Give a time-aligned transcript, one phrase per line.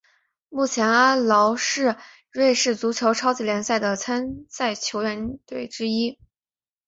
[0.49, 1.95] 目前阿劳是
[2.31, 5.03] 瑞士足球超级联赛的参赛球
[5.45, 6.17] 队之一。